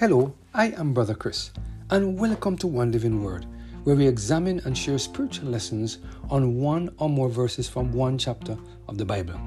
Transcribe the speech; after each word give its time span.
Hello, 0.00 0.34
I 0.52 0.68
am 0.72 0.94
Brother 0.94 1.14
Chris, 1.14 1.52
and 1.90 2.18
welcome 2.18 2.56
to 2.56 2.66
One 2.66 2.90
Living 2.90 3.22
Word, 3.22 3.46
where 3.84 3.94
we 3.94 4.08
examine 4.08 4.60
and 4.64 4.76
share 4.76 4.98
spiritual 4.98 5.50
lessons 5.50 5.98
on 6.28 6.56
one 6.56 6.92
or 6.98 7.08
more 7.08 7.28
verses 7.28 7.68
from 7.68 7.92
one 7.92 8.18
chapter 8.18 8.56
of 8.88 8.98
the 8.98 9.04
Bible. 9.04 9.38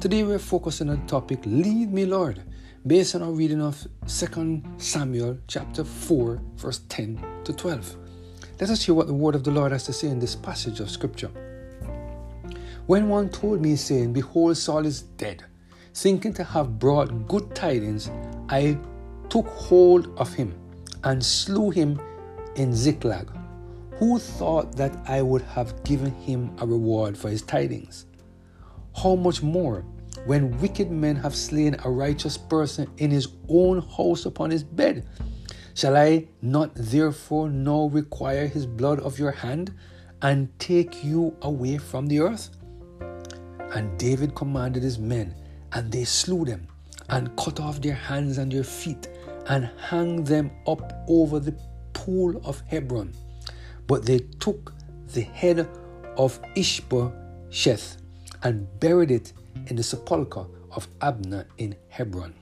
Today 0.00 0.24
we're 0.24 0.40
focusing 0.40 0.90
on 0.90 1.00
the 1.02 1.06
topic 1.06 1.40
Lead 1.44 1.92
Me, 1.92 2.04
Lord, 2.04 2.42
based 2.84 3.14
on 3.14 3.22
our 3.22 3.30
reading 3.30 3.62
of 3.62 3.86
2 4.08 4.62
Samuel 4.78 5.38
chapter 5.46 5.84
4, 5.84 6.40
verse 6.56 6.80
10 6.88 7.24
to 7.44 7.52
12. 7.52 7.96
Let 8.60 8.70
us 8.70 8.82
hear 8.82 8.96
what 8.96 9.06
the 9.06 9.14
word 9.14 9.36
of 9.36 9.44
the 9.44 9.52
Lord 9.52 9.70
has 9.70 9.84
to 9.84 9.92
say 9.92 10.08
in 10.08 10.18
this 10.18 10.34
passage 10.34 10.80
of 10.80 10.90
scripture. 10.90 11.30
When 12.86 13.08
one 13.08 13.28
told 13.28 13.60
me, 13.60 13.76
saying, 13.76 14.14
Behold, 14.14 14.56
Saul 14.56 14.84
is 14.84 15.02
dead, 15.02 15.44
thinking 15.94 16.32
to 16.34 16.44
have 16.44 16.80
brought 16.80 17.28
good 17.28 17.54
tidings, 17.54 18.10
I 18.48 18.78
took 19.32 19.46
hold 19.46 20.12
of 20.18 20.34
him 20.34 20.54
and 21.04 21.24
slew 21.24 21.70
him 21.70 21.98
in 22.56 22.74
Ziklag. 22.74 23.30
Who 23.94 24.18
thought 24.18 24.76
that 24.76 24.94
I 25.08 25.22
would 25.22 25.40
have 25.40 25.82
given 25.84 26.12
him 26.16 26.54
a 26.58 26.66
reward 26.66 27.16
for 27.16 27.30
his 27.30 27.40
tidings? 27.40 28.04
How 28.94 29.14
much 29.14 29.42
more 29.42 29.86
when 30.26 30.60
wicked 30.60 30.90
men 30.90 31.16
have 31.16 31.34
slain 31.34 31.76
a 31.82 31.90
righteous 31.90 32.36
person 32.36 32.90
in 32.98 33.10
his 33.10 33.28
own 33.48 33.80
house 33.80 34.26
upon 34.26 34.50
his 34.50 34.62
bed? 34.62 35.06
Shall 35.72 35.96
I 35.96 36.28
not 36.42 36.74
therefore 36.74 37.48
now 37.48 37.86
require 37.86 38.46
his 38.46 38.66
blood 38.66 39.00
of 39.00 39.18
your 39.18 39.30
hand 39.30 39.72
and 40.20 40.50
take 40.58 41.02
you 41.02 41.34
away 41.40 41.78
from 41.78 42.06
the 42.06 42.20
earth? 42.20 42.50
And 43.72 43.98
David 43.98 44.34
commanded 44.34 44.82
his 44.82 44.98
men, 44.98 45.34
and 45.72 45.90
they 45.90 46.04
slew 46.04 46.44
them, 46.44 46.68
and 47.08 47.34
cut 47.38 47.60
off 47.60 47.80
their 47.80 47.94
hands 47.94 48.36
and 48.36 48.52
their 48.52 48.64
feet, 48.64 49.08
and 49.46 49.70
hung 49.78 50.24
them 50.24 50.50
up 50.66 50.92
over 51.08 51.40
the 51.40 51.56
pool 51.92 52.40
of 52.44 52.62
Hebron. 52.68 53.12
But 53.86 54.06
they 54.06 54.20
took 54.40 54.72
the 55.12 55.22
head 55.22 55.68
of 56.16 56.40
Ishbosheth 56.54 57.96
and 58.42 58.66
buried 58.80 59.10
it 59.10 59.32
in 59.66 59.76
the 59.76 59.82
sepulchre 59.82 60.46
of 60.70 60.88
Abner 61.00 61.46
in 61.58 61.76
Hebron. 61.88 62.34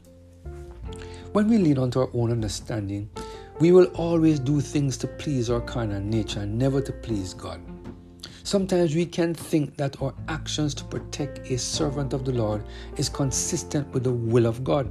When 1.32 1.48
we 1.48 1.58
lean 1.58 1.78
onto 1.78 2.00
our 2.00 2.10
own 2.14 2.30
understanding, 2.30 3.10
we 3.60 3.72
will 3.72 3.86
always 3.94 4.40
do 4.40 4.60
things 4.60 4.96
to 4.98 5.06
please 5.06 5.50
our 5.50 5.60
carnal 5.60 6.00
nature 6.00 6.40
and 6.40 6.58
never 6.58 6.80
to 6.80 6.92
please 6.92 7.34
God. 7.34 7.60
Sometimes 8.42 8.94
we 8.94 9.04
can 9.04 9.34
think 9.34 9.76
that 9.76 10.00
our 10.00 10.14
actions 10.28 10.74
to 10.74 10.84
protect 10.84 11.50
a 11.50 11.58
servant 11.58 12.14
of 12.14 12.24
the 12.24 12.32
Lord 12.32 12.64
is 12.96 13.08
consistent 13.08 13.86
with 13.92 14.02
the 14.02 14.12
will 14.12 14.46
of 14.46 14.64
God. 14.64 14.90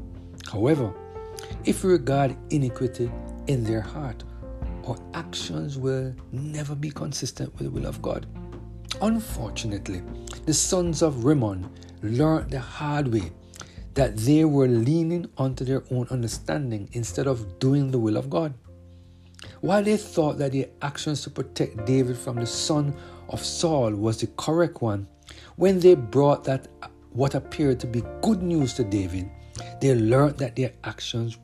However, 0.51 0.93
if 1.65 1.83
we 1.83 1.91
regard 1.91 2.35
iniquity 2.49 3.11
in 3.47 3.63
their 3.63 3.81
heart, 3.81 4.23
our 4.87 4.97
actions 5.13 5.77
will 5.77 6.13
never 6.31 6.75
be 6.75 6.89
consistent 6.89 7.53
with 7.53 7.63
the 7.63 7.71
will 7.71 7.85
of 7.85 8.01
God. 8.01 8.25
Unfortunately, 9.01 10.01
the 10.45 10.53
sons 10.53 11.01
of 11.01 11.25
Rimmon 11.25 11.69
learned 12.01 12.51
the 12.51 12.59
hard 12.59 13.07
way 13.07 13.31
that 13.93 14.17
they 14.17 14.45
were 14.45 14.67
leaning 14.67 15.29
onto 15.37 15.65
their 15.65 15.83
own 15.91 16.07
understanding 16.09 16.89
instead 16.93 17.27
of 17.27 17.59
doing 17.59 17.91
the 17.91 17.99
will 17.99 18.17
of 18.17 18.29
God. 18.29 18.53
While 19.61 19.83
they 19.83 19.97
thought 19.97 20.37
that 20.37 20.53
their 20.53 20.67
actions 20.81 21.21
to 21.23 21.29
protect 21.29 21.85
David 21.85 22.17
from 22.17 22.37
the 22.37 22.45
son 22.45 22.95
of 23.29 23.43
Saul 23.43 23.91
was 23.91 24.19
the 24.19 24.27
correct 24.37 24.81
one, 24.81 25.07
when 25.55 25.79
they 25.79 25.95
brought 25.95 26.43
that 26.45 26.67
what 27.11 27.35
appeared 27.35 27.79
to 27.81 27.87
be 27.87 28.03
good 28.21 28.41
news 28.41 28.73
to 28.75 28.83
David, 28.83 29.29
they 29.81 29.95
learned 29.95 30.37
that 30.37 30.55
their 30.55 30.73
actions 30.83 31.37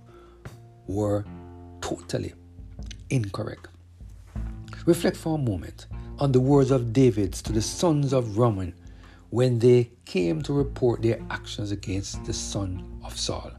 were 0.87 1.25
totally 1.81 2.33
incorrect. 3.09 3.67
Reflect 4.85 5.17
for 5.17 5.35
a 5.35 5.41
moment 5.41 5.87
on 6.19 6.31
the 6.31 6.39
words 6.39 6.71
of 6.71 6.93
David 6.93 7.33
to 7.33 7.51
the 7.51 7.61
sons 7.61 8.13
of 8.13 8.37
Rimmon 8.37 8.73
when 9.29 9.59
they 9.59 9.91
came 10.05 10.41
to 10.43 10.53
report 10.53 11.01
their 11.01 11.19
actions 11.29 11.71
against 11.71 12.23
the 12.25 12.33
son 12.33 12.99
of 13.03 13.17
Saul. 13.17 13.51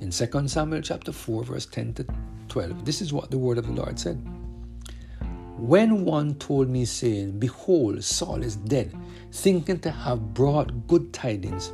In 0.00 0.10
2 0.10 0.48
Samuel 0.48 0.82
chapter 0.82 1.12
4 1.12 1.44
verse 1.44 1.66
10 1.66 1.94
to 1.94 2.06
12, 2.48 2.84
this 2.84 3.00
is 3.00 3.12
what 3.12 3.30
the 3.30 3.38
word 3.38 3.58
of 3.58 3.66
the 3.66 3.72
Lord 3.72 3.98
said. 3.98 4.16
When 5.56 6.04
one 6.04 6.34
told 6.34 6.68
me, 6.68 6.84
saying, 6.84 7.38
Behold, 7.38 8.02
Saul 8.02 8.42
is 8.42 8.56
dead, 8.56 8.92
thinking 9.30 9.78
to 9.80 9.90
have 9.90 10.34
brought 10.34 10.88
good 10.88 11.12
tidings, 11.12 11.72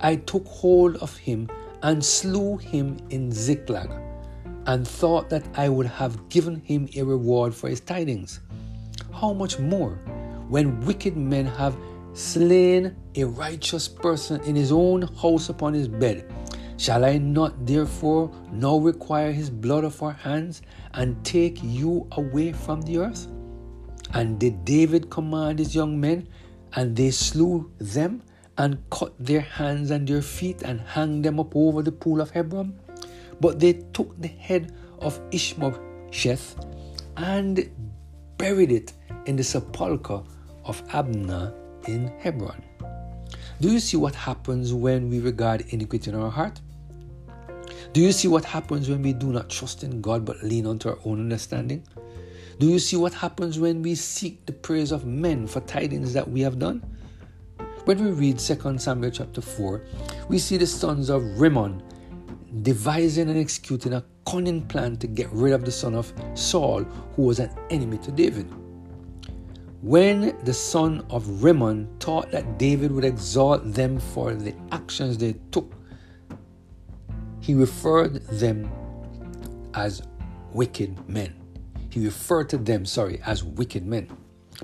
I 0.00 0.16
took 0.16 0.46
hold 0.46 0.96
of 0.96 1.16
him 1.16 1.48
and 1.82 2.04
slew 2.04 2.56
him 2.56 2.98
in 3.10 3.30
Ziklag, 3.30 3.90
and 4.66 4.86
thought 4.86 5.28
that 5.30 5.44
I 5.54 5.68
would 5.68 5.86
have 5.86 6.28
given 6.28 6.56
him 6.60 6.88
a 6.96 7.02
reward 7.02 7.54
for 7.54 7.68
his 7.68 7.80
tidings. 7.80 8.40
How 9.12 9.32
much 9.32 9.58
more 9.58 9.98
when 10.48 10.80
wicked 10.80 11.16
men 11.16 11.46
have 11.46 11.76
slain 12.14 12.96
a 13.14 13.24
righteous 13.24 13.88
person 13.88 14.40
in 14.44 14.56
his 14.56 14.72
own 14.72 15.02
house 15.02 15.48
upon 15.48 15.74
his 15.74 15.88
bed? 15.88 16.32
Shall 16.76 17.04
I 17.04 17.18
not 17.18 17.66
therefore 17.66 18.30
now 18.52 18.78
require 18.78 19.30
his 19.32 19.48
blood 19.48 19.84
of 19.84 20.02
our 20.02 20.12
hands 20.12 20.62
and 20.94 21.24
take 21.24 21.60
you 21.62 22.06
away 22.12 22.52
from 22.52 22.82
the 22.82 22.98
earth? 22.98 23.28
And 24.12 24.38
did 24.38 24.64
David 24.64 25.10
command 25.10 25.58
his 25.58 25.74
young 25.74 26.00
men, 26.00 26.28
and 26.74 26.96
they 26.96 27.10
slew 27.10 27.70
them, 27.78 28.22
and 28.58 28.78
cut 28.90 29.12
their 29.18 29.40
hands 29.40 29.90
and 29.90 30.06
their 30.06 30.22
feet, 30.22 30.62
and 30.62 30.80
hung 30.80 31.22
them 31.22 31.40
up 31.40 31.54
over 31.54 31.82
the 31.82 31.92
pool 31.92 32.20
of 32.20 32.30
Hebron? 32.30 32.78
But 33.40 33.60
they 33.60 33.74
took 33.92 34.20
the 34.20 34.28
head 34.28 34.72
of 35.00 35.20
Ishbosheth 35.32 36.56
and 37.16 37.70
buried 38.38 38.72
it 38.72 38.92
in 39.26 39.36
the 39.36 39.44
sepulchre 39.44 40.22
of 40.64 40.82
Abner 40.92 41.52
in 41.86 42.08
Hebron. 42.18 42.62
Do 43.60 43.70
you 43.70 43.80
see 43.80 43.96
what 43.96 44.14
happens 44.14 44.72
when 44.72 45.10
we 45.10 45.20
regard 45.20 45.62
iniquity 45.68 46.10
in 46.10 46.16
our 46.16 46.30
heart? 46.30 46.60
Do 47.92 48.00
you 48.00 48.12
see 48.12 48.26
what 48.26 48.44
happens 48.44 48.90
when 48.90 49.02
we 49.02 49.12
do 49.12 49.32
not 49.32 49.48
trust 49.48 49.84
in 49.84 50.00
God 50.00 50.24
but 50.24 50.42
lean 50.42 50.66
onto 50.66 50.88
our 50.88 50.98
own 51.04 51.20
understanding? 51.20 51.86
Do 52.58 52.68
you 52.68 52.78
see 52.78 52.96
what 52.96 53.14
happens 53.14 53.58
when 53.58 53.82
we 53.82 53.94
seek 53.94 54.46
the 54.46 54.52
praise 54.52 54.90
of 54.92 55.06
men 55.06 55.46
for 55.46 55.60
tidings 55.60 56.12
that 56.12 56.28
we 56.28 56.40
have 56.40 56.58
done? 56.58 56.84
When 57.84 58.02
we 58.02 58.10
read 58.10 58.38
2 58.38 58.78
Samuel 58.78 59.10
chapter 59.10 59.40
4, 59.40 59.82
we 60.28 60.38
see 60.38 60.56
the 60.56 60.66
sons 60.66 61.10
of 61.10 61.22
Rimmon 61.38 61.82
devising 62.62 63.28
and 63.28 63.38
executing 63.38 63.92
a 63.92 64.04
cunning 64.26 64.62
plan 64.62 64.96
to 64.96 65.06
get 65.06 65.30
rid 65.32 65.52
of 65.52 65.64
the 65.64 65.70
son 65.70 65.94
of 65.94 66.12
Saul, 66.34 66.84
who 67.14 67.22
was 67.22 67.40
an 67.40 67.50
enemy 67.70 67.98
to 67.98 68.10
David. 68.10 68.50
When 69.82 70.34
the 70.44 70.54
son 70.54 71.04
of 71.10 71.42
Rimmon 71.42 71.88
thought 72.00 72.30
that 72.30 72.58
David 72.58 72.90
would 72.90 73.04
exalt 73.04 73.70
them 73.74 74.00
for 74.00 74.32
the 74.32 74.54
actions 74.72 75.18
they 75.18 75.34
took 75.50 75.70
he 77.44 77.52
referred 77.52 78.26
them 78.28 78.70
as 79.74 80.00
wicked 80.54 81.06
men. 81.06 81.34
He 81.90 82.02
referred 82.02 82.48
to 82.48 82.56
them, 82.56 82.86
sorry, 82.86 83.20
as 83.26 83.44
wicked 83.44 83.84
men. 83.84 84.08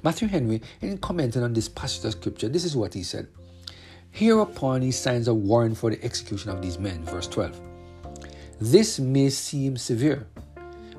Matthew 0.02 0.28
Henry, 0.28 0.62
in 0.80 0.98
commenting 0.98 1.42
on 1.42 1.52
this 1.52 1.68
passage 1.68 2.04
of 2.04 2.12
scripture, 2.12 2.48
this 2.48 2.64
is 2.64 2.76
what 2.76 2.94
he 2.94 3.02
said. 3.02 3.28
Hereupon 4.10 4.82
he 4.82 4.90
signs 4.90 5.28
a 5.28 5.34
warrant 5.34 5.78
for 5.78 5.90
the 5.90 6.02
execution 6.04 6.50
of 6.50 6.62
these 6.62 6.78
men. 6.78 7.04
Verse 7.04 7.28
12. 7.28 7.60
This 8.60 8.98
may 8.98 9.30
seem 9.30 9.76
severe 9.76 10.26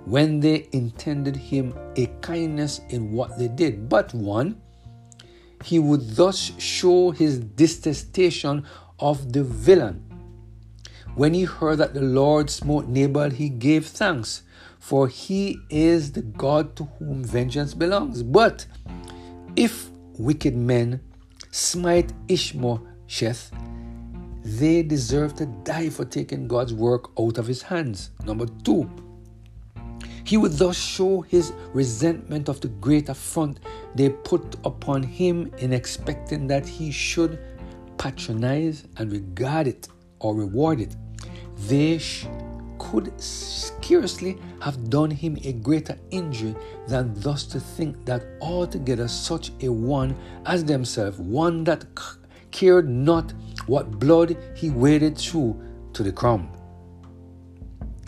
when 0.06 0.40
they 0.40 0.68
intended 0.72 1.35
him 1.35 1.75
a 1.96 2.07
kindness 2.22 2.81
in 2.90 3.12
what 3.12 3.38
they 3.38 3.47
did, 3.47 3.88
but 3.88 4.13
one, 4.13 4.59
he 5.63 5.78
would 5.78 6.16
thus 6.16 6.51
show 6.57 7.12
his 7.12 7.39
detestation 7.39 8.66
of 9.00 9.31
the 9.31 9.44
villain 9.44 10.12
when 11.16 11.33
he 11.33 11.44
heard 11.44 11.77
that 11.80 11.94
the 11.94 12.01
Lord 12.01 12.50
smote 12.50 12.88
Nabal, 12.88 13.31
he 13.31 13.50
gave 13.50 13.88
thanks, 13.88 14.44
for 14.81 15.07
he 15.07 15.60
is 15.69 16.12
the 16.12 16.24
God 16.24 16.75
to 16.75 16.86
whom 16.98 17.24
vengeance 17.24 17.75
belongs. 17.75 18.24
But 18.24 18.66
if 19.56 19.89
wicked 20.18 20.56
men 20.56 21.00
smite 21.51 22.12
Ishbosheth, 22.28 23.51
they 24.44 24.81
deserve 24.81 25.36
to 25.36 25.45
die 25.63 25.89
for 25.89 26.04
taking 26.04 26.48
God's 26.48 26.74
work 26.74 27.12
out 27.19 27.38
of 27.38 27.45
his 27.45 27.62
hands. 27.62 28.10
Number 28.25 28.48
two, 28.63 28.89
he 30.24 30.36
would 30.36 30.54
thus 30.54 30.78
show 30.78 31.22
his 31.22 31.54
resentment 31.74 32.50
of 32.50 32.60
the 32.60 32.69
great 32.69 33.07
affront 33.07 33.60
they 33.94 34.10
put 34.10 34.56
upon 34.66 35.04
him 35.04 35.51
in 35.60 35.74
expecting 35.74 36.48
that 36.48 36.68
he 36.68 36.92
should 36.92 37.39
patronize 38.00 38.86
and 38.98 39.12
regard 39.12 39.68
it 39.68 39.88
or 40.19 40.36
reward 40.36 40.81
it, 40.81 40.95
they 41.68 42.00
sh- 42.00 42.25
could 42.80 43.13
scarcely 43.92 44.38
have 44.62 44.90
done 44.90 45.12
him 45.12 45.38
a 45.44 45.52
greater 45.52 45.98
injury 46.12 46.56
than 46.88 47.14
thus 47.20 47.44
to 47.44 47.60
think 47.60 48.06
that 48.06 48.24
altogether 48.40 49.06
such 49.06 49.52
a 49.60 49.68
one 49.68 50.16
as 50.46 50.64
themselves, 50.64 51.20
one 51.20 51.66
that 51.66 51.84
cared 52.52 52.88
not 52.88 53.34
what 53.68 54.00
blood 54.00 54.38
he 54.56 54.70
waded 54.70 55.18
through 55.18 55.62
to 55.92 56.04
the 56.04 56.12
crown. 56.12 56.50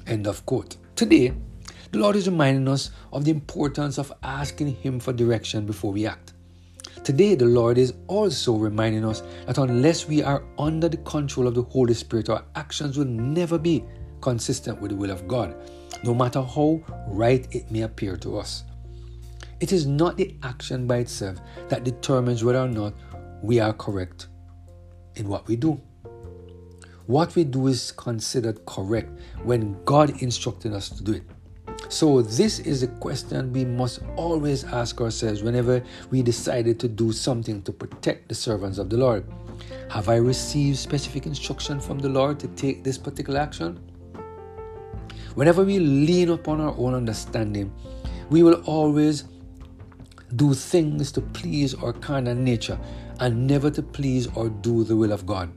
End 0.08 0.26
of 0.26 0.46
quote. 0.46 0.78
Today, 0.96 1.34
the 1.92 2.00
Lord 2.00 2.16
is 2.16 2.30
reminding 2.30 2.70
us 2.70 2.92
of 3.12 3.26
the 3.26 3.32
importance 3.32 3.98
of 3.98 4.14
asking 4.24 4.76
Him 4.76 5.02
for 5.02 5.12
direction 5.12 5.66
before 5.66 5.92
we 5.92 6.08
act. 6.08 6.32
Today, 7.04 7.36
the 7.36 7.46
Lord 7.46 7.78
is 7.78 7.94
also 8.08 8.56
reminding 8.56 9.04
us 9.04 9.22
that 9.48 9.58
unless 9.58 10.08
we 10.08 10.24
are 10.24 10.46
under 10.58 10.88
the 10.88 10.98
control 10.98 11.46
of 11.46 11.56
the 11.56 11.64
Holy 11.64 11.94
Spirit, 11.94 12.30
our 12.30 12.46
actions 12.56 12.98
will 12.98 13.06
never 13.06 13.58
be 13.58 13.84
consistent 14.24 14.80
with 14.80 14.92
the 14.92 14.96
will 14.96 15.12
of 15.12 15.28
God, 15.28 15.54
no 16.06 16.14
matter 16.14 16.42
how 16.42 16.81
right 17.10 17.46
it 17.52 17.70
may 17.70 17.81
appear 17.81 18.16
to 18.16 18.38
us. 18.38 18.64
It 19.60 19.74
is 19.74 19.86
not 19.86 20.16
the 20.16 20.34
action 20.44 20.88
by 20.88 21.00
itself 21.00 21.40
that 21.68 21.84
determines 21.84 22.42
whether 22.42 22.60
or 22.60 22.70
not 22.70 22.94
we 23.42 23.60
are 23.60 23.74
correct 23.74 24.28
in 25.16 25.28
what 25.28 25.46
we 25.48 25.58
do. 25.58 25.80
What 27.06 27.36
we 27.36 27.44
do 27.44 27.68
is 27.68 27.92
considered 27.92 28.66
correct 28.66 29.12
when 29.44 29.84
God 29.84 30.22
instructed 30.22 30.72
us 30.74 30.88
to 30.90 31.04
do 31.04 31.14
it. 31.14 31.24
So, 31.90 32.22
this 32.22 32.60
is 32.60 32.81
a 32.81 32.88
question 32.88 33.52
we 33.52 33.66
must 33.66 34.00
always 34.16 34.64
ask 34.64 35.02
ourselves 35.02 35.44
whenever 35.44 35.84
we 36.12 36.22
decided 36.22 36.80
to 36.80 36.88
do 36.88 37.12
something 37.12 37.62
to 37.64 37.74
protect 37.74 38.30
the 38.30 38.36
servants 38.36 38.78
of 38.78 38.90
the 38.90 38.96
Lord. 38.98 39.25
Have 39.90 40.08
I 40.08 40.16
received 40.16 40.78
specific 40.78 41.25
instruction 41.25 41.81
from 41.81 42.00
the 42.00 42.08
Lord 42.08 42.40
to 42.40 42.48
take 42.50 42.86
this 42.86 42.98
particular 42.98 43.42
action? 43.42 43.80
Whenever 45.36 45.64
we 45.64 45.80
lean 45.80 46.30
upon 46.30 46.62
our 46.62 46.76
own 46.78 46.94
understanding, 46.94 47.74
we 48.30 48.44
will 48.44 48.62
always 48.66 49.26
do 50.36 50.54
things 50.54 51.12
to 51.12 51.22
please 51.22 51.74
our 51.76 51.94
carnal 51.94 52.36
nature 52.36 52.80
and 53.20 53.48
never 53.48 53.70
to 53.72 53.82
please 53.82 54.28
or 54.36 54.50
do 54.50 54.84
the 54.84 54.96
will 54.96 55.12
of 55.12 55.26
God. 55.26 55.52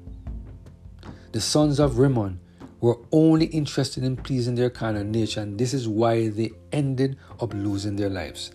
The 1.32 1.40
sons 1.40 1.80
of 1.80 1.98
Rimmon 1.98 2.40
were 2.80 2.98
only 3.12 3.46
interested 3.46 4.04
in 4.04 4.16
pleasing 4.16 4.54
their 4.54 4.70
carnal 4.70 5.04
nature, 5.04 5.40
and 5.40 5.58
this 5.58 5.74
is 5.74 5.88
why 5.88 6.28
they 6.28 6.50
ended 6.72 7.16
up 7.40 7.52
losing 7.54 7.96
their 7.96 8.10
lives. 8.10 8.52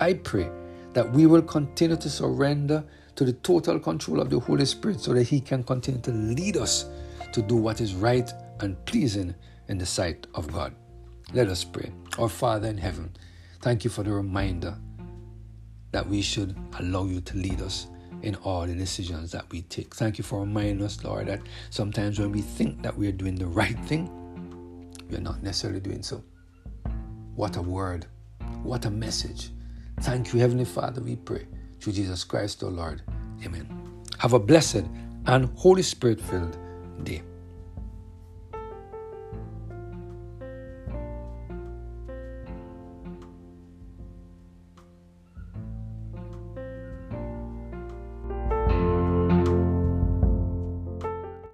I 0.00 0.14
pray 0.14 0.50
that 0.92 1.10
we 1.12 1.26
will 1.26 1.42
continue 1.42 1.96
to 1.96 2.10
surrender 2.10 2.84
to 3.16 3.24
the 3.24 3.32
total 3.34 3.78
control 3.78 4.20
of 4.20 4.30
the 4.30 4.40
Holy 4.40 4.64
Spirit 4.64 5.00
so 5.00 5.12
that 5.14 5.24
He 5.24 5.40
can 5.40 5.62
continue 5.62 6.00
to 6.00 6.10
lead 6.12 6.56
us 6.56 6.86
to 7.32 7.42
do 7.42 7.56
what 7.56 7.80
is 7.80 7.94
right 7.94 8.32
and 8.60 8.82
pleasing 8.86 9.34
in 9.70 9.78
the 9.78 9.86
sight 9.86 10.26
of 10.34 10.52
God. 10.52 10.74
Let 11.32 11.46
us 11.46 11.62
pray. 11.62 11.92
Our 12.18 12.28
Father 12.28 12.68
in 12.68 12.76
heaven, 12.76 13.16
thank 13.60 13.84
you 13.84 13.90
for 13.90 14.02
the 14.02 14.12
reminder 14.12 14.76
that 15.92 16.06
we 16.06 16.20
should 16.22 16.56
allow 16.80 17.04
you 17.04 17.20
to 17.20 17.36
lead 17.36 17.62
us 17.62 17.86
in 18.22 18.34
all 18.36 18.66
the 18.66 18.74
decisions 18.74 19.30
that 19.30 19.48
we 19.50 19.62
take. 19.62 19.94
Thank 19.94 20.18
you 20.18 20.24
for 20.24 20.40
reminding 20.40 20.84
us, 20.84 21.02
Lord, 21.04 21.28
that 21.28 21.40
sometimes 21.70 22.18
when 22.18 22.32
we 22.32 22.42
think 22.42 22.82
that 22.82 22.96
we 22.96 23.06
are 23.08 23.12
doing 23.12 23.36
the 23.36 23.46
right 23.46 23.78
thing, 23.86 24.10
we 25.08 25.16
are 25.16 25.20
not 25.20 25.40
necessarily 25.42 25.80
doing 25.80 26.02
so. 26.02 26.22
What 27.36 27.56
a 27.56 27.62
word. 27.62 28.06
What 28.64 28.84
a 28.86 28.90
message. 28.90 29.50
Thank 30.00 30.32
you, 30.32 30.40
Heavenly 30.40 30.64
Father, 30.64 31.00
we 31.00 31.14
pray. 31.14 31.46
Through 31.80 31.92
Jesus 31.94 32.24
Christ, 32.24 32.62
our 32.64 32.70
Lord. 32.70 33.02
Amen. 33.44 34.02
Have 34.18 34.32
a 34.32 34.38
blessed 34.38 34.84
and 35.26 35.46
Holy 35.56 35.82
Spirit 35.82 36.20
filled 36.20 36.58
day. 37.04 37.22